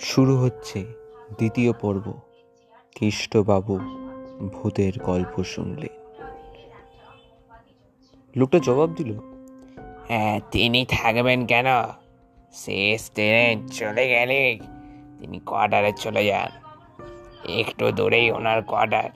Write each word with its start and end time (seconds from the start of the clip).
শুরু 0.00 0.36
হচ্ছে 0.36 0.84
দ্বিতীয় 1.38 1.72
পর্ব। 1.72 2.12
কেষ্টবাবু 2.94 3.78
ভূতের 4.52 4.92
গল্প 5.04 5.42
শুনলে 5.42 5.88
লোকটা 8.36 8.58
জবাব 8.58 8.94
দিল 8.94 9.18
হ্যাঁ 10.08 10.40
তিনি 10.50 10.86
থাকবেন 10.88 11.46
কেন? 11.46 11.66
শেষ 12.52 13.10
ট্রেন 13.10 13.68
চলে 13.68 14.08
গেলে 14.08 14.58
তিনি 15.18 15.38
কোয়ার্টারে 15.38 15.92
চলে 15.92 16.26
যান। 16.26 16.50
একটু 17.50 17.92
দূরেই 17.92 18.30
ওনার 18.30 18.62
কোয়ার্টার। 18.62 19.10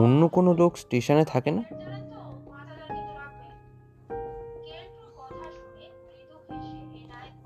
অন্য 0.00 0.28
কোনো 0.28 0.54
লোক 0.54 0.76
স্টেশনে 0.76 1.24
থাকে 1.24 1.50
না? 1.50 1.81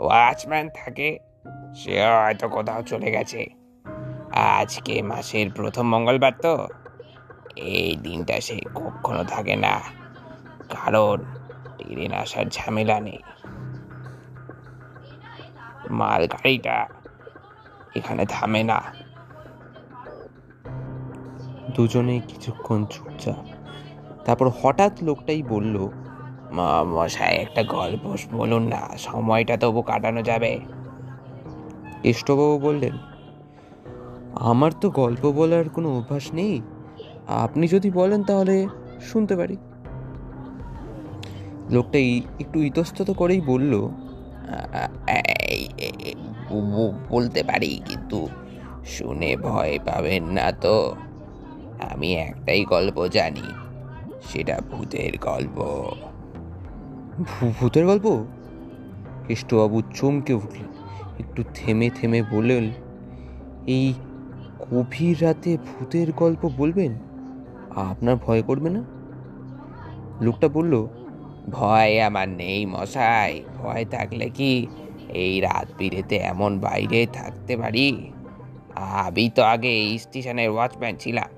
ওয়াচম্যান 0.06 0.66
থাকে 0.74 1.08
সে 1.74 1.92
হয়তো 2.06 2.46
কোথাও 2.48 2.80
চলে 2.82 3.08
গেছে। 3.10 3.40
আজকে 4.58 4.94
মাসের 5.02 5.48
প্রথম 5.50 5.84
মঙ্গলবার 5.88 6.34
তো। 6.42 6.54
এই 7.72 7.90
দিনটা 7.96 8.36
সে 8.40 8.56
কখনো 8.74 9.22
থাকে 9.24 9.54
না, 9.56 9.74
কারণ 10.74 11.16
ট্রেন 11.78 12.12
আসার 12.12 12.46
ঝামেলা 12.52 12.96
নেই। 13.00 13.20
মালগাড়িটা 15.90 16.76
এখানে 17.94 18.22
থামে 18.26 18.62
না। 18.62 18.78
দুজনেই 21.74 22.20
কিছুক্ষণ 22.20 22.80
চুপচাপ। 22.84 23.40
তারপর 24.24 24.46
হঠাৎ 24.60 24.94
লোকটাই 25.02 25.40
বলল 25.42 25.76
মশাই 26.86 27.36
একটা 27.36 27.62
গল্প 27.62 28.04
বলুন 28.32 28.62
না 28.62 28.82
সময়টা 28.98 29.56
তবু 29.56 29.82
কাটানো 29.82 30.22
যাবে। 30.22 30.52
কেষ্টবাবু 32.02 32.58
বললেন 32.58 32.94
আমার 34.34 34.72
তো 34.80 34.90
গল্প 34.90 35.32
বলার 35.32 35.68
কোনো 35.68 35.88
অভ্যাস 35.98 36.34
নেই। 36.34 36.62
আপনি 37.26 37.68
যদি 37.68 37.90
বলেন 37.90 38.22
তাহলে 38.22 38.68
শুনতে 39.00 39.36
পারি। 39.36 39.56
লোকটা 41.70 41.98
একটু 42.40 42.58
ইতস্তত 42.62 43.10
করেই 43.10 43.40
বলল 43.40 43.72
বলতে 47.10 47.42
পারি 47.42 47.80
কিন্তু 47.88 48.28
শুনে 48.86 49.36
ভয় 49.36 49.78
পাবেন 49.86 50.24
না 50.24 50.52
তো। 50.52 50.94
আমি 51.92 52.14
একটাই 52.14 52.64
গল্প 52.64 52.96
জানি 53.06 53.46
সেটা 54.24 54.60
ভূতের 54.70 55.14
গল্প। 55.18 55.56
ভূতের 57.60 57.86
গল্প? 57.86 58.24
কেষ্টবাবু 59.28 59.82
চমকে 59.94 60.32
উঠলেন। 60.34 60.68
একটু 61.18 61.44
থেমে 61.54 61.90
থেমে 61.90 62.22
বললেন, 62.22 62.64
এই 63.66 63.94
গভীর 64.70 65.22
রাতে 65.22 65.56
ভূতের 65.56 66.12
গল্প 66.12 66.50
বলবেন? 66.56 66.92
আপনার 67.90 68.16
ভয় 68.16 68.42
করবে 68.42 68.70
না? 68.70 68.82
লোকটা 70.20 70.48
বলল, 70.48 70.86
ভয় 71.50 72.00
আমার 72.00 72.28
নেই 72.28 72.66
মশাই, 72.66 73.42
ভয় 73.56 73.84
থাকলে 73.84 74.30
কি 74.30 74.66
এই 75.08 75.40
রাত 75.40 75.68
বিরেতে 75.78 76.16
এমন 76.16 76.60
বাইরে 76.60 77.06
থাকতে 77.12 77.56
পারি? 77.56 78.10
আমি 78.74 79.30
তো 79.34 79.42
আগে 79.42 79.68
এই 79.68 79.98
স্টেশনের 79.98 80.50
ওয়াচম্যান 80.50 80.96
ছিলাম, 80.96 81.30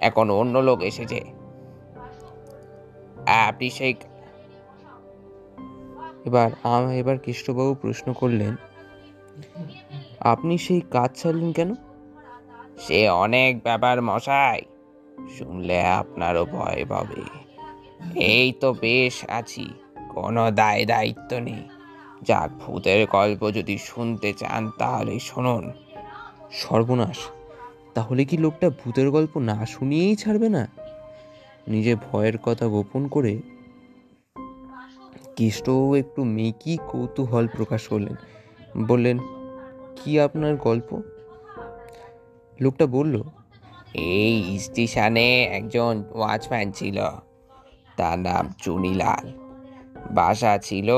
এখন 0.00 0.30
অন্য 0.30 0.58
লোক 0.58 0.82
এসেছে। 0.82 1.20
আপনি 3.26 3.70
সেই 3.70 3.94
এবার 6.24 6.50
আম- 6.62 6.90
এবার 6.90 7.18
কৃষ্ণবাবু 7.18 7.74
প্রশ্ন 7.74 8.12
করলেন 8.12 8.56
আপনি 10.20 10.58
সেই 10.58 10.80
কাজ 10.80 11.22
ছাড়লেন 11.22 11.52
কেন? 11.52 11.74
সে 12.78 13.08
অনেক 13.08 13.62
ব্যাপার 13.62 14.02
মশাই 14.02 14.60
শুনলে 15.38 15.82
আপনারও 15.82 16.44
ভয় 16.44 16.84
পাবে। 16.88 17.22
এই 18.20 18.52
তো 18.52 18.72
বেশ 18.72 19.30
আছি 19.30 19.70
কোনো 20.08 20.50
দায় 20.50 20.86
দায়িত্ব 20.86 21.38
নেই। 21.38 21.68
যাক 22.22 22.50
ভূতের 22.58 23.06
গল্প 23.06 23.50
যদি 23.50 23.78
শুনতে 23.78 24.32
চান 24.32 24.70
তাহলে 24.78 25.18
শুনুন। 25.18 25.72
সর্বনাশ 26.50 27.18
তাহলে 27.94 28.24
কি 28.24 28.36
লোকটা 28.36 28.70
ভূতের 28.70 29.10
গল্প 29.10 29.38
না 29.38 29.66
শুনিয়েই 29.66 30.16
ছাড়বে 30.16 30.48
না? 30.48 30.68
নিজে 31.68 31.94
ভয়ের 31.94 32.38
কথা 32.38 32.66
গোপন 32.66 33.08
করে 33.08 33.40
কেষ্টবাবু 35.38 35.94
একটু 35.94 36.24
মেকি 36.24 36.78
কৌতূহল 36.88 37.48
প্রকাশ 37.48 37.88
করলেন। 37.88 38.14
বললেন, 38.86 39.18
কি 39.96 40.20
আপনার 40.20 40.56
গল্প? 40.56 41.02
লোকটা 42.60 42.86
বলল, 42.86 43.22
এই 43.94 44.58
স্টেশনে 44.58 45.44
একজন 45.44 46.04
ওয়াচম্যান 46.14 46.72
ছিল। 46.72 47.04
তার 47.96 48.18
নাম 48.18 48.54
চুনিলাল। 48.58 49.32
বাসা 50.10 50.58
ছিল 50.58 50.90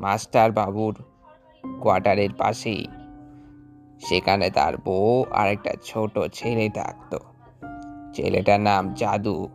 মাস্টার 0.00 0.52
বাবুর 0.52 1.04
কোয়ার্টারের 1.80 2.32
পাশেই। 2.38 2.86
সেখানে 4.00 4.50
তার 4.50 4.76
বউ 4.76 5.24
আর 5.30 5.48
একটা 5.48 5.74
ছোট 5.84 6.18
ছেলে 6.32 6.68
থাকতো। 6.68 7.18
ছেলেটার 8.14 8.60
নাম 8.60 8.94
জাদু। 8.94 9.48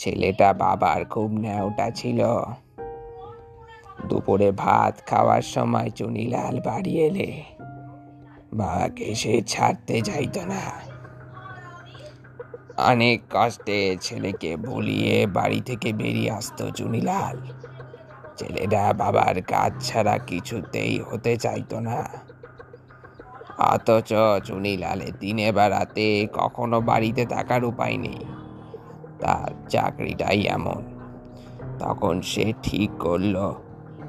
ছেলেটা 0.00 0.52
বাবার 0.52 1.04
খুব 1.04 1.30
ন্যাওটা 1.30 1.90
ছিল। 1.90 2.26
দুপুরে 4.06 4.52
ভাত 4.52 4.94
খাওয়ার 5.06 5.42
সময় 5.42 5.90
চুনিলাল 5.90 6.60
বাড়ি 6.60 7.00
এলে। 7.00 7.42
বাবাকে 8.52 9.14
সে 9.14 9.42
ছাড়তে 9.42 10.00
চাইতো 10.00 10.40
না। 10.44 10.90
অনেক 12.90 13.22
কষ্টে 13.30 13.96
ছেলেকে 14.00 14.56
বলিয়ে 14.56 15.26
বাড়ি 15.26 15.60
থেকে 15.60 15.92
বেরিয়ে 15.92 16.30
আসতো 16.30 16.70
চুনিলাল। 16.70 17.38
ছেলেটা 18.36 18.92
বাবার 18.92 19.42
কাজ 19.42 19.72
ছাড়া 19.80 20.18
কিছুতেই 20.18 20.98
হতে 20.98 21.36
চাইতো 21.36 21.80
না। 21.80 22.04
অথচ 23.58 24.12
চুনিলালে 24.44 25.12
দিনে 25.20 25.52
বেড়াতে 25.52 26.26
কখনো 26.32 26.80
বাড়িতে 26.80 27.26
থাকার 27.26 27.64
উপায় 27.64 27.96
নেই। 27.96 28.39
তার 29.20 29.68
চাকরিটাই 29.68 30.42
এমন। 30.42 30.82
তখন 31.78 32.20
সে 32.20 32.52
ঠিক 32.62 32.90
করল, 32.98 33.54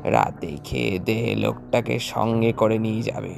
রাতে 0.04 0.58
খেয়ে 0.64 1.00
দেয়ে 1.00 1.36
লোকটাকে 1.36 2.00
সঙ্গে 2.00 2.52
করে 2.52 2.78
নিয়ে 2.78 3.02
যাবে। 3.02 3.36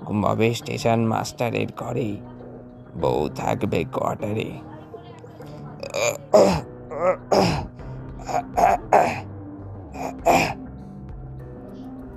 ঘুমাবে 0.00 0.54
স্টেশন 0.54 1.00
মাস্টারের 1.00 1.66
ঘরেই। 1.76 2.16
বউ 3.00 3.28
থাকবে 3.28 3.84
কোয়ার্টারে। 3.84 4.50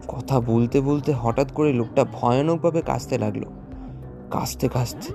কথা 0.07 0.39
বলতে 0.39 0.81
বলতে 0.81 1.13
হঠাৎ 1.13 1.51
করে 1.51 1.73
লোকটা 1.73 2.03
ভয়ানকভাবে 2.03 2.81
কাঁচতে 2.81 3.17
লাগল। 3.17 3.43
কাঁচতে 4.31 4.69
কাঁচতে 4.69 5.13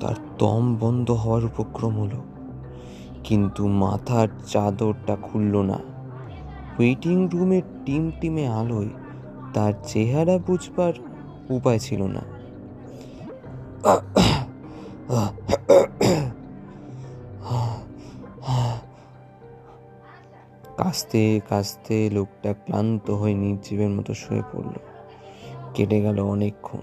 তার 0.00 0.16
দম 0.40 0.64
বন্ধ 0.82 1.08
হওয়ার 1.22 1.44
উপক্রম 1.50 1.94
হলো, 2.02 2.20
কিন্তু 3.26 3.62
মাথার 3.82 4.28
চাদরটা 4.52 5.14
খুলল 5.26 5.54
না। 5.70 5.78
ওয়েটিং 6.76 7.16
রুমের 7.32 7.64
টিম 7.84 8.04
টিমে 8.20 8.44
আলোয় 8.60 8.90
তার 9.54 9.72
চেহারা 9.90 10.36
বুঝবার 10.46 10.94
উপায় 11.56 11.80
ছিল 11.86 12.00
না। 12.16 12.22
কাস্তে 20.84 21.40
কাস্তে 21.48 22.10
লোকটা 22.10 22.54
ক্লান্ত 22.54 23.10
হয়ে 23.10 23.34
নির্জীবের 23.34 23.90
মতো 23.90 24.14
শুয়ে 24.14 24.42
পড়ল। 24.52 24.72
কেটে 25.74 26.00
গেল 26.00 26.20
অনেকক্ষণ। 26.20 26.78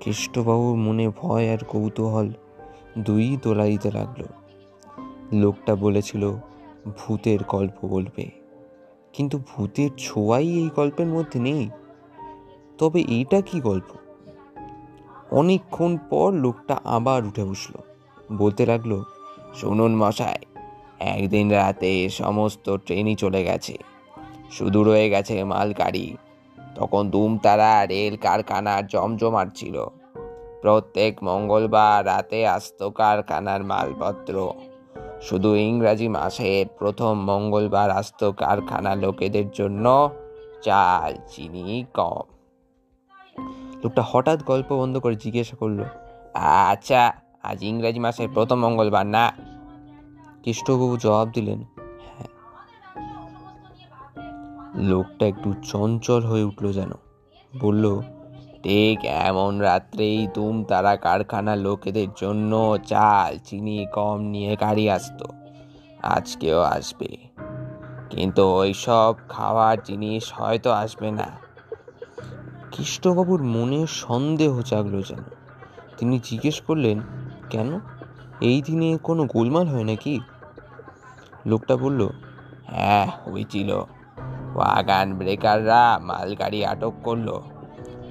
কেষ্টবাবুর 0.00 0.76
মনে 0.76 1.08
ভয় 1.08 1.52
আর 1.52 1.58
কৌতূহল 1.58 2.32
দুই 2.98 3.38
দোলা 3.42 3.64
দিতে 3.64 3.90
লাগল। 3.90 4.22
লোকটা 5.32 5.74
বলেছিল, 5.74 6.30
ভূতের 6.98 7.38
গল্প 7.48 7.86
বলবে। 7.86 8.30
কিন্তু 9.12 9.38
ভূতের 9.38 9.90
ছোঁয়াই 9.98 10.48
এই 10.48 10.70
গল্পের 10.76 11.06
মধ্যে 11.06 11.40
নেই। 11.40 11.70
তবে 12.78 13.00
এইটা 13.00 13.40
কি 13.40 13.60
গল্প? 13.60 13.96
অনেকক্ষণ 15.30 15.98
পর 16.10 16.32
লোকটা 16.32 16.80
আবার 16.84 17.26
উঠে 17.26 17.44
বসল। 17.44 17.78
বলতে 18.38 18.66
লাগল, 18.66 19.02
শুনুন 19.54 19.96
মশাই 19.96 20.47
একদিন 20.98 21.52
রাতে 21.52 22.08
সমস্ত 22.08 22.76
ট্রেনই 22.76 23.14
চলে 23.14 23.44
গেছে। 23.44 23.78
শুধু 24.50 24.84
রয়ে 24.84 25.10
গেছে 25.10 25.44
মালগাড়ি। 25.44 26.16
তখন 26.74 27.10
দুমতারা 27.10 27.86
রেল 27.86 28.16
কারখানার 28.16 28.86
জমজমাট 28.86 29.56
ছিল। 29.56 29.84
প্রত্যেক 30.62 31.22
মঙ্গলবার 31.22 32.06
রাতে 32.06 32.46
আসত 32.46 32.88
কারখানার 32.88 33.64
মালপত্র। 33.64 34.52
শুধু 35.22 35.54
ইংরাজি 35.54 36.08
মাসের 36.08 36.66
প্রথম 36.78 37.20
মঙ্গলবার 37.20 37.90
আসত 37.90 38.30
কারখানা 38.30 38.94
লোকেদের 38.94 39.50
জন্য 39.50 40.10
চাল, 40.62 41.14
চিনি 41.28 41.84
কম। 41.94 42.20
লোকটা 43.84 44.04
হঠাৎ 44.06 44.44
গল্প 44.44 44.72
বন্ধ 44.72 44.98
করে 44.98 45.14
জিজ্ঞাসা 45.14 45.56
করল 45.56 45.84
আচ্ছা 46.34 47.12
আজ 47.42 47.62
ইংরাজি 47.62 47.98
মাসের 47.98 48.28
প্রথম 48.34 48.56
মঙ্গলবার 48.56 49.06
না? 49.06 49.32
কেষ্টবাবু 50.42 50.96
জবাব 50.96 51.30
দিলেন 51.30 51.64
হ্যাঁ। 52.18 52.28
লোকটা 54.74 55.26
একটু 55.26 55.54
চঞ্চল 55.62 56.24
হয়ে 56.24 56.42
উঠল 56.42 56.72
যেন। 56.72 56.90
বলল, 57.60 58.00
ঠিক 58.62 59.04
এমন 59.04 59.58
রাত্রেই 59.58 60.28
তুম 60.34 60.64
তারা 60.64 60.96
কারখানা 60.96 61.56
লোকেদের 61.56 62.08
জন্য 62.20 62.78
চাল, 62.86 63.38
চিনি 63.38 63.86
কম 63.94 64.20
নিয়ে 64.20 64.56
গাড়ি 64.56 64.90
আসতো। 64.90 65.24
আজকেও 66.02 66.60
আসবে। 66.60 67.16
কিন্তু 68.10 68.54
ওইসব 68.54 69.14
খাওয়ার 69.28 69.82
জিনিস 69.82 70.32
হয়তো 70.34 70.72
আসবে 70.72 71.10
না। 71.10 71.26
কৃষ্ণবাবুর 72.72 73.42
মনে 73.42 73.86
সন্দেহ 73.86 74.62
জাগলো 74.62 75.02
যেন। 75.02 75.18
তিনি 75.98 76.20
জিজ্ঞেস 76.24 76.60
করলেন, 76.60 77.00
কেন? 77.50 77.80
এই 78.40 78.62
দিনে 78.62 78.98
কোনো 79.02 79.24
গোলমাল 79.24 79.66
হয় 79.66 79.84
নাকি? 79.84 80.20
লোকটা 81.46 81.76
বলল 81.76 82.08
হ্যাঁ 82.66 83.06
হয়েছিল। 83.24 83.70
ওয়াগান 84.54 85.14
ব্রেকাররা 85.14 85.98
মালগাড়ি 86.02 86.66
আটক 86.66 86.92
করল। 87.04 87.28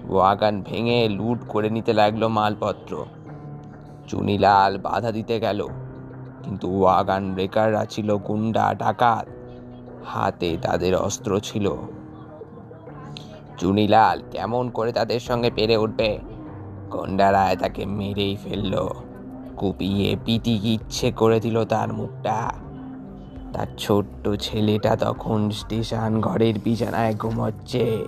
ওয়াগান 0.09 0.61
ভেঙে 0.61 1.09
লুট 1.09 1.39
করে 1.47 1.69
নিতে 1.69 1.93
লাগল 1.93 2.27
মালপত্র। 2.27 3.05
চুনিলাল 4.07 4.77
বাধা 4.77 5.11
দিতে 5.11 5.39
গেল। 5.39 5.67
কিন্তু 6.43 6.81
ওয়াগান 6.81 7.33
ব্রেকাররা 7.33 7.85
ছিল 7.85 8.17
গুন্ডা, 8.17 8.73
ডাকাত। 8.73 9.27
হাতে 10.05 10.57
তাদের 10.61 10.95
অস্ত্র 10.95 11.39
ছিল। 11.39 11.75
চুনিলাল 13.57 14.21
কেমন 14.31 14.69
করে 14.69 14.91
তাদের 14.91 15.19
সঙ্গে 15.19 15.51
পেরে 15.51 15.77
উঠবে? 15.77 16.19
গন্ডারায় 16.89 17.55
তাকে 17.55 17.85
মেরেই 17.85 18.37
ফেলল। 18.43 18.89
কুপিয়ে 19.57 20.17
পিটি 20.25 20.59
ইচ্ছে 20.63 21.11
করে 21.11 21.39
দিল 21.39 21.65
তার 21.65 21.93
মুখটা। 21.93 22.51
তার 23.53 23.67
ছোট্ট 23.77 24.29
ছেলেটা 24.39 24.95
তখন 24.95 25.51
স্টেশন 25.51 26.21
ঘরের 26.21 26.59
বিছানায় 26.63 27.15
ঘুমোচ্ছে। 27.15 28.05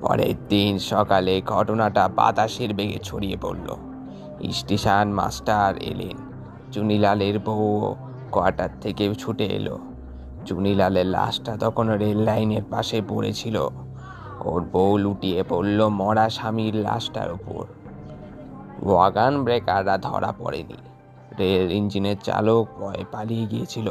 পরের 0.00 0.34
দিন 0.48 0.78
সকালে 0.78 1.42
ঘটনাটা 1.46 2.08
বাতাসের 2.08 2.74
বেগে 2.74 2.98
ছড়িয়ে 3.02 3.36
পড়ল। 3.36 3.76
স্টেশন 4.52 5.08
মাস্টার 5.08 5.78
এলেন। 5.78 6.16
চুনিলালের 6.72 7.38
বউ 7.38 7.94
কোয়ার্টার 8.30 8.68
থেকে 8.80 9.14
ছুটে 9.14 9.44
এলো। 9.44 9.78
চুনিলালের 10.46 11.06
লাশটা 11.06 11.56
তখন 11.56 11.88
রেল 11.88 12.18
লাইনের 12.18 12.64
পাশে 12.70 13.02
পড়েছিল। 13.08 13.68
ওর 14.46 14.60
বউ 14.72 14.96
লুটিয়ে 14.96 15.40
পড়ল 15.48 15.88
মরা 15.88 16.30
স্বামীর 16.30 16.74
লাশটার 16.74 17.32
উপর 17.32 17.64
ওয়াগান 18.82 19.44
ব্রেকাররা 19.44 19.98
ধরা 19.98 20.32
পড়েনি। 20.38 20.78
রেল 21.38 21.72
ইঞ্জিনের 21.72 22.16
চালক 22.24 22.66
ভয়ে 22.78 23.04
পালিয়ে 23.12 23.46
গিয়েছিল। 23.46 23.88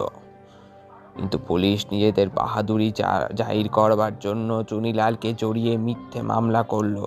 কিন্তু 1.15 1.37
পুলিশ 1.47 1.85
নিজেদের 1.91 2.29
বাহাদুরি 2.29 2.89
জাহির 3.35 3.69
করবার 3.69 4.19
জন্য 4.19 4.63
চুনিলালকে 4.63 5.33
জড়িয়ে 5.33 5.77
মিথ্যে 5.77 6.21
মামলা 6.21 6.63
করল। 6.63 6.97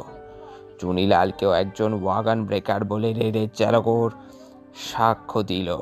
চুনিলালকেও 0.79 1.53
একজন 1.53 1.91
ওয়াগান 2.03 2.45
ব্রেকার 2.45 2.85
বলে 2.85 3.13
রেলের 3.13 3.49
চালকর 3.55 4.11
সাক্ষ্য 4.93 5.43
দিল। 5.43 5.77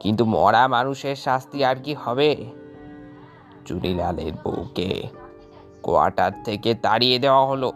কিন্তু 0.00 0.24
মরা 0.24 0.68
মানুষের 0.68 1.16
শাস্তি 1.16 1.64
আর 1.64 1.76
কি 1.76 1.94
হবে? 1.94 2.30
চুনিলালের 3.66 4.32
বউকে 4.44 4.90
কোয়ার্টার 5.84 6.32
থেকে 6.44 6.74
তাড়িয়ে 6.74 7.18
দেওয়া 7.18 7.46
হলো। 7.46 7.72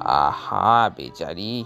আহা, 0.00 0.90
বেচারি। 0.96 1.64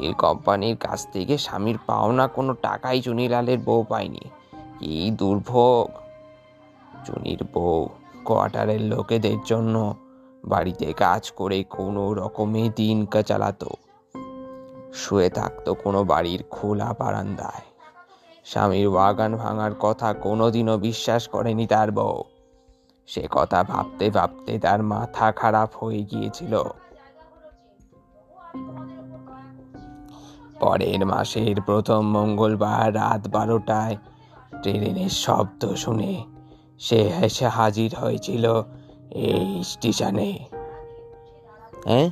রেল 0.00 0.12
কোম্পানির 0.12 0.76
কাছ 0.76 1.12
থেকে 1.12 1.38
স্বামীর 1.38 1.78
পাওনা 1.86 2.28
কোনো 2.28 2.54
টাকাই 2.54 3.02
চুনিলালের 3.02 3.58
বউ 3.58 3.82
পায়নি। 3.88 4.20
কি 4.78 5.10
দুর্ভোগ। 5.10 5.90
চুনির 7.06 7.44
বউ 7.54 7.88
কোয়ার্টারের 8.24 8.80
লোকেদের 8.80 9.36
জন্য 9.46 9.94
বাড়িতে 10.44 10.92
কাজ 10.92 11.30
করে 11.30 11.62
কোনো 11.62 12.14
রকমে 12.14 12.70
দিন 12.76 13.06
চালাতো 13.26 13.70
শুয়ে 14.94 15.30
থাকতো 15.30 15.74
কোনো 15.74 16.04
বাড়ির 16.04 16.44
খোলা 16.50 16.94
বারান্দায়। 16.98 17.62
স্বামীর 18.44 18.90
বাগান 18.90 19.36
ভাঙার 19.36 19.74
কথা 19.80 20.12
কোনোদিনও 20.12 20.78
বিশ্বাস 20.78 21.28
করেনি 21.28 21.66
তার 21.66 21.90
বউ। 21.92 22.33
সে 23.06 23.28
কথা 23.30 23.62
ভাবতে 23.62 24.10
ভাবতে 24.10 24.58
তার 24.58 24.82
মাথা 24.82 25.32
খারাপ 25.32 25.76
হয়ে 25.76 26.02
গিয়েছিল। 26.02 26.62
পরের 30.60 31.06
মাসের 31.06 31.60
প্রথম 31.60 32.00
মঙ্গলবার 32.00 32.94
রাত 32.94 33.28
বারোটায় 33.28 33.96
ট্রেনের 34.62 35.08
শব্দ 35.08 35.74
শুনে 35.74 36.24
সে 36.78 36.96
এসে 36.96 37.48
হাজির 37.48 37.94
হয়েছিল 37.94 38.62
এই 39.10 39.62
স্টেশনে। 39.64 40.38
হ্যাঁ? 41.84 42.10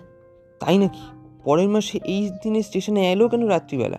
তাই 0.60 0.78
নাকি? 0.78 1.02
পরের 1.44 1.68
মাসে 1.68 1.98
এই 2.04 2.30
দিনে 2.42 2.62
স্টেশনে 2.62 3.12
এলো 3.12 3.28
কেন 3.28 3.46
রাত্রিবেলা? 3.46 3.98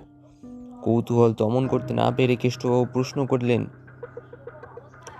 কৌতূহল 0.81 1.33
দমন 1.33 1.67
করতে 1.67 1.93
না 1.93 2.11
পেরে 2.11 2.35
কেষ্টবাবু 2.35 2.85
প্রশ্ন 2.85 3.25
করলেন। 3.25 3.65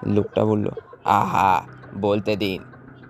লোকটা 0.05 0.45
বলল 0.45 0.69
আহা, 1.05 1.63
বলতে 1.95 2.35
দিন। 2.35 2.63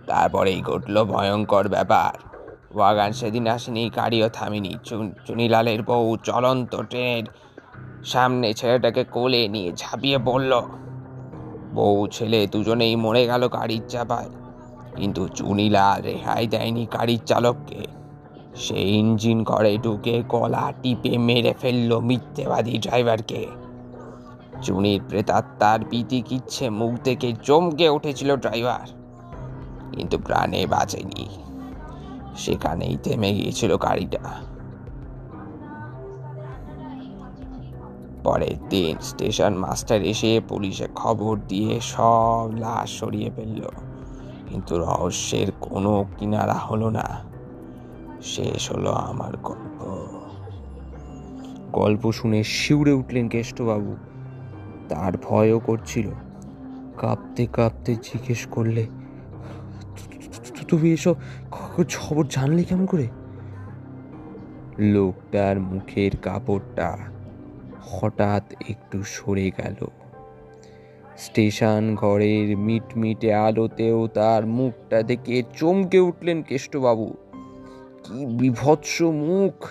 তারপরেই 0.07 0.61
ঘটল 0.61 1.03
ভয়ঙ্কর 1.03 1.67
ব্যাপার। 1.67 2.17
ওয়াগান 2.77 3.11
সেদিন 3.11 3.47
আসেনি, 3.47 3.89
গাড়িও 3.95 4.29
থামিনি। 4.29 4.75
চুনিলালের 5.25 5.83
বউ 5.83 6.17
চলন্ত 6.23 6.75
ট্রেনের 6.75 7.23
সামনে 8.05 8.53
ছেলেটাকে 8.53 9.03
কোলে 9.03 9.47
নিয়ে 9.47 9.71
ঝাঁপিয়ে 9.75 10.17
পড়ল। 10.25 10.61
বউ, 11.73 12.07
ছেলে 12.11 12.47
দুজনেই 12.47 12.95
মরে 12.95 13.25
গেল 13.25 13.47
গাড়ির 13.47 13.81
চাপায়। 13.87 14.29
কিন্তু 14.95 15.27
চুনিলাল 15.27 16.01
রেহাই 16.01 16.47
দেয়নি 16.47 16.85
গাড়ির 16.85 17.19
চালককে। 17.25 17.87
সে 18.55 18.81
ইঞ্জিন 18.81 19.43
ঘরে 19.43 19.77
ঢুকে 19.77 20.23
গলা 20.29 20.73
টিপে 20.81 21.17
মেরে 21.17 21.53
ফেলল 21.61 21.99
মিথ্যেবাদী 21.99 22.77
ড্রাইভারকে। 22.77 23.47
চুনির 24.63 25.01
প্রেতাত্মার 25.09 25.79
পিতি 25.89 26.21
কিচ্ছে 26.21 26.69
মুখ 26.69 26.99
থেকে 27.03 27.33
চমকে 27.43 27.89
উঠেছিল 27.89 28.35
ড্রাইভার। 28.35 28.87
কিন্তু 29.91 30.17
প্রাণে 30.17 30.65
বাঁচেনি। 30.65 31.29
সেখানেই 32.35 32.97
থেমে 33.03 33.33
গিয়েছিল 33.33 33.77
গাড়িটা। 33.77 34.19
পরের 38.23 38.69
দিন 38.69 38.97
স্টেশন 39.01 39.53
মাস্টার 39.53 40.01
এসে 40.01 40.41
পুলিশে 40.47 40.87
খবর 40.95 41.39
দিয়ে 41.47 41.79
সব 41.81 42.51
লাশ 42.57 42.99
সরিয়ে 42.99 43.31
ফেলল। 43.35 43.61
কিন্তু 44.47 44.77
রহস্যের 44.77 45.51
কোনো 45.59 46.05
কিনারা 46.17 46.53
হলো 46.53 46.89
না। 46.89 47.23
শেষ 48.21 48.71
হলো 48.71 48.91
আমার 48.91 49.37
গল্প। 49.37 50.07
গল্প 51.71 52.11
শুনে 52.11 52.43
শিউরে 52.43 52.91
উঠলেন 52.91 53.29
কেষ্টবাবু। 53.29 53.95
তার 54.89 55.13
ভয়ও 55.17 55.59
করছিল। 55.59 56.09
কাঁপতে 56.97 57.47
কাঁপতে 57.53 57.95
জিজ্ঞেস 57.95 58.47
করলে 58.51 58.85
তুমি 60.67 60.93
এসব 60.93 61.15
খবর 61.51 62.25
জানলে 62.29 62.63
কেমন 62.63 62.85
করে? 62.85 63.07
লোকটার 64.79 65.59
মুখের 65.59 66.17
কাপড়টা 66.17 66.97
হঠাৎ 67.81 68.43
একটু 68.69 69.03
সরে 69.03 69.51
গেল। 69.57 69.87
স্টেশন 71.17 71.95
ঘরের 71.95 72.57
মিটমিটে 72.57 73.33
আলোতেও 73.33 74.07
তার 74.07 74.45
মুখটা 74.45 75.03
দেখে 75.03 75.43
চমকে 75.57 75.99
উঠলেন 75.99 76.41
কেষ্টবাবু। 76.41 77.13
কি 78.03 78.25
বিভৎস 78.25 79.01
মুখ! 79.01 79.69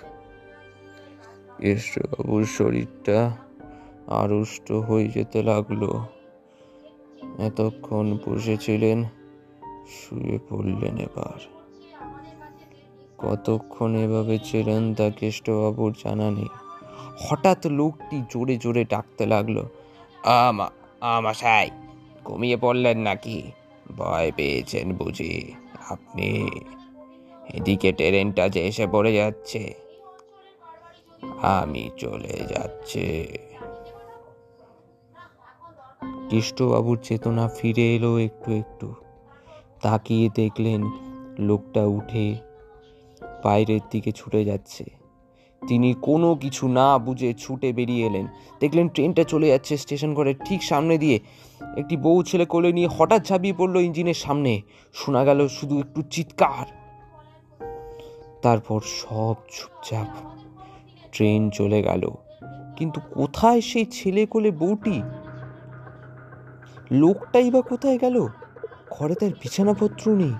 কেষ্টবাবুর 1.58 2.44
শরীরটা 2.44 3.36
আড়ষ্ট 4.12 4.72
হয়ে 4.72 5.08
যেতে 5.08 5.42
লাগল। 5.42 6.00
এতক্ষণ 7.38 8.18
বসেছিলেন 8.26 9.04
শুয়ে 9.88 10.38
পড়লেন 10.48 10.98
এবার। 10.98 11.38
কতক্ষণ 13.18 13.96
এভাবে 13.96 14.38
ছিলেন 14.44 14.94
তা 14.94 15.10
কেষ্টবাবুর 15.10 15.94
জানা 16.04 16.30
নেই। 16.30 16.48
হঠাৎ 17.28 17.66
লোকটি 17.66 18.22
জোরে 18.30 18.56
জোরে 18.56 18.84
ডাকতে 18.84 19.26
লাগল 19.26 19.64
আমা 20.24 20.70
আমাশাই 21.00 21.70
ঘুমিয়ে 22.24 22.56
পড়লেন 22.56 22.98
নাকি? 22.98 23.42
ভয় 23.96 24.32
পেয়েছেন 24.36 24.92
বুঝি? 24.92 25.52
আপনি 25.88 26.50
এদিকে 27.54 27.92
ট্রেনটা 27.92 28.48
যে 28.48 28.60
এসে 28.66 28.86
পড়ে 28.86 29.14
যাচ্ছে। 29.14 29.74
আমি 31.42 31.90
চলে 31.96 32.46
যাচ্ছে। 32.48 33.26
কেষ্টবাবুর 36.32 36.98
চেতনা 37.02 37.48
ফিরে 37.48 37.96
এলো 37.96 38.18
একটু 38.18 38.52
একটু। 38.52 38.94
তাকিয়ে 39.82 40.28
দেখলেন 40.34 40.82
লোকটা 41.38 41.84
উঠে 41.86 42.34
বাইরের 43.44 43.80
দিকে 43.90 44.12
ছুটে 44.12 44.44
যাচ্ছে। 44.44 44.84
তিনি 45.68 45.94
কোনো 46.02 46.34
কিছু 46.34 46.68
না 46.68 46.98
বুঝে 46.98 47.34
ছুটে 47.34 47.72
বেরিয়ে 47.72 48.06
এলেন। 48.06 48.26
দেখলেন 48.60 48.88
ট্রেনটা 48.88 49.24
চলে 49.24 49.48
যাচ্ছে 49.48 49.76
স্টেশন 49.76 50.14
ঘরের 50.14 50.34
ঠিক 50.44 50.62
সামনে 50.62 50.98
দিয়ে। 50.98 51.20
একটি 51.76 51.96
বউ 51.96 52.22
ছেলে 52.22 52.44
কোলে 52.44 52.72
নিয়ে 52.72 52.88
হঠাৎ 52.98 53.26
ঝাঁপিয়ে 53.26 53.54
পড়ল 53.58 53.76
ইঞ্জিনের 53.76 54.14
সামনে। 54.14 54.62
শোনা 54.94 55.24
গেল 55.24 55.48
শুধু 55.48 55.78
একটু 55.78 56.02
চিৎকার। 56.02 56.66
তারপর 58.42 58.80
সব 58.80 59.34
চুপচাপ। 59.50 60.06
ট্রেন 61.12 61.50
চলে 61.50 61.82
গেল। 61.82 62.10
কিন্তু 62.76 63.00
কোথায় 63.14 63.60
সেই 63.60 63.84
ছেলে 63.84 64.26
কোলে 64.26 64.50
বউটি? 64.50 65.02
লোকটাই 66.92 67.50
বা 67.50 67.60
কোথায় 67.62 67.98
গেল? 67.98 68.26
ঘরে 68.90 69.14
তার 69.14 69.30
বিছানাপত্র 69.42 70.14
নেই। 70.14 70.34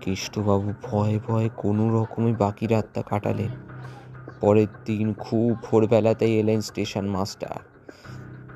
কেষ্টবাবু 0.00 0.72
ভয়ে 0.82 1.18
ভয়ে 1.26 1.48
কোনো 1.56 2.00
রকমে 2.00 2.32
বাকি 2.32 2.66
রাতটা 2.66 3.02
কাটালেন। 3.02 3.48
পরের 4.40 4.66
দিন 4.84 5.14
খুব 5.14 5.56
ভোরবেলাতেই 5.62 6.38
এলেন 6.38 6.60
স্টেশন 6.60 7.06
মাস্টার। 7.06 7.58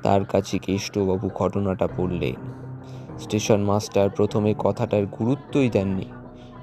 তার 0.03 0.25
কাছে 0.25 0.59
কেষ্টবাবু 0.59 1.29
ঘটনাটা 1.35 1.87
বললেন। 1.97 2.35
স্টেশন 3.19 3.61
মাস্টার 3.61 4.09
প্রথমে 4.09 4.55
কথাটার 4.59 5.05
গুরুত্বই 5.05 5.69
দেননি, 5.69 6.05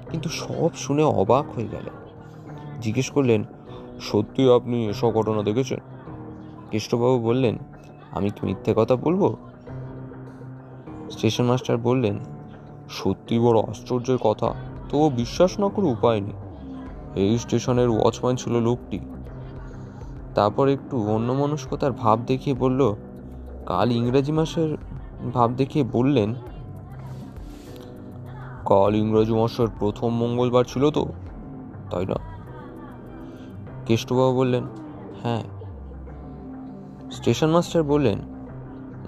কিন্তু 0.09 0.29
সব 0.29 0.69
শুনে 0.75 1.03
অবাক 1.03 1.45
হয়ে 1.55 1.67
গেলেন। 1.67 1.95
জিজ্ঞেস 2.81 3.09
করলেন, 3.09 3.43
সত্যি 4.01 4.53
আপনি 4.53 4.89
এসব 4.89 5.11
ঘটনা 5.13 5.43
দেখেছেন? 5.43 5.79
কেষ্টবাবু 6.71 7.19
বললেন, 7.19 7.57
আমি 8.11 8.29
কি 8.29 8.41
মিথ্যে 8.43 8.73
কথা 8.77 8.95
বলব? 8.95 9.35
স্টেশন 11.11 11.43
মাস্টার 11.43 11.77
বললেন, 11.77 12.19
সত্যি 12.89 13.39
বড় 13.39 13.59
আশ্চর্যের 13.59 14.17
কথা 14.17 14.53
তো 14.89 15.09
বিশ্বাস 15.09 15.59
না 15.59 15.69
করে 15.69 15.85
উপায় 15.85 16.21
নেই। 16.21 16.33
এই 17.15 17.37
স্টেশনের 17.37 17.89
ওয়াচম্যান 17.89 18.35
ছিল 18.35 18.59
লোকটি। 18.59 18.99
তারপর 20.35 20.67
একটু 20.67 21.07
অন্যমনস্কতার 21.07 21.91
ভাব 21.91 22.19
দেখিয়ে 22.27 22.55
বলল, 22.55 22.93
কাল 23.65 23.91
ইংরেজি 23.91 24.31
মাসের 24.31 24.77
ভাব 25.33 25.53
দেখিয়ে 25.53 25.85
বললেন, 25.91 26.33
কাল 28.65 28.95
ইংরেজি 28.95 29.33
মাসের 29.33 29.67
প্রথম 29.79 30.09
মঙ্গলবার 30.09 30.63
ছিল 30.63 30.89
তো, 30.89 31.05
তাই 31.91 32.05
না? 32.05 32.15
কেষ্টবাবু 33.85 34.37
বললেন 34.37 34.63
হ্যাঁ। 35.23 35.43
স্টেশন 37.11 37.47
মাস্টার 37.47 37.83
বললেন 37.83 38.36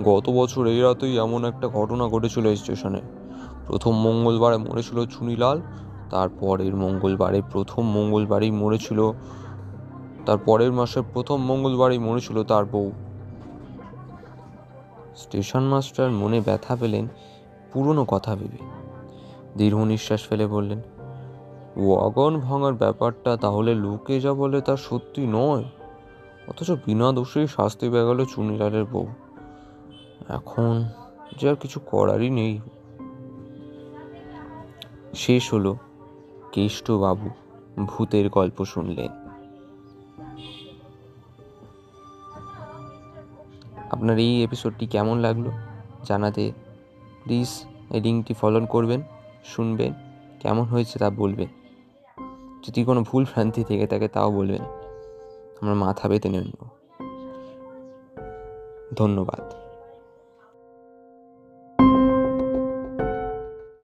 গত 0.04 0.30
বছর 0.30 0.68
এই 0.68 0.82
রাতেই 0.82 1.18
এমন 1.18 1.46
একটা 1.46 1.68
ঘটনা 1.68 2.08
ঘটেছিল 2.08 2.56
স্টেশনে। 2.56 3.02
প্রথম 3.68 3.92
মঙ্গলবারে 3.92 4.58
মরেছিল 4.58 5.06
চুনিলাল, 5.06 5.62
তারপরের 6.10 6.76
মঙ্গলবারে 6.76 7.42
প্রথম 7.52 7.82
মঙ্গলবারেই 7.82 8.52
মরেছিল 8.52 9.12
তার 10.26 10.38
পরের 10.38 10.72
মাসের 10.72 11.04
প্রথম 11.14 11.42
মঙ্গলবারেই 11.42 12.00
মরেছিল 12.00 12.44
তার 12.44 12.66
বউ। 12.66 12.92
স্টেশন 15.16 15.64
মাস্টার 15.64 16.12
মনে 16.12 16.42
ব্যথা 16.42 16.76
পেলেন, 16.76 17.08
পুরনো 17.74 18.06
কথা 18.06 18.36
ভেবে। 18.36 18.58
দীর্ঘ 19.58 19.78
নিঃশ্বাস 19.78 20.28
ফেলে 20.30 20.48
বললেন, 20.48 20.82
ওয়াগন 21.76 22.40
ভাঙার 22.40 22.74
ব্যাপারটা 22.74 23.38
তাহলে 23.38 23.76
লোকে 23.76 24.22
যা 24.22 24.34
বলে 24.34 24.62
তা 24.62 24.78
সত্যি 24.78 25.28
নয়। 25.28 25.64
অথচ 26.48 26.72
বিনা 26.72 27.12
দোষেই 27.12 27.48
শাস্তি 27.48 27.90
পেয়ে 27.90 28.06
গেল 28.06 28.26
চুনিলালের 28.26 28.86
বউ। 28.86 29.08
এখন 30.30 30.84
যে 31.38 31.50
আর 31.50 31.56
কিছু 31.56 31.80
করারই 31.80 32.30
নেই। 32.30 32.60
শেষ 35.16 35.54
হলো 35.54 35.78
কেষ্টবাবু 36.52 37.30
ভূতের 37.86 38.30
গল্প 38.30 38.66
শুনলেন। 38.66 39.12
আপনার 43.92 44.20
এই 44.20 44.44
এপিসোডটি 44.44 44.88
কেমন 44.88 45.18
লাগল 45.18 45.44
জানাতে 46.04 46.52
প্লিজ 47.24 47.66
এই 47.90 48.02
লিঙ্কটি 48.02 48.34
ফলো 48.34 48.66
করবেন, 48.66 49.02
শুনবেন, 49.46 49.94
কেমন 50.40 50.64
হয়েছে 50.64 51.00
তা 51.00 51.10
বলবেন। 51.10 51.48
যদি 52.68 52.84
কোনো 52.84 53.04
ভুল 53.04 53.26
ভ্রান্তি 53.26 53.64
থেকে 53.64 53.88
থাকে 53.88 54.08
তাও 54.08 54.32
বলবেন। 54.32 54.62
আমরা 55.62 55.74
মাথা 55.74 56.10
পেতে 56.10 56.30
নেব। 56.30 56.68
ধন্যবাদ। 58.96 59.59